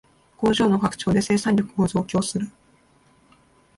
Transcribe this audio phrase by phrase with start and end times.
[0.37, 2.49] 工場の拡張で生産力を増強する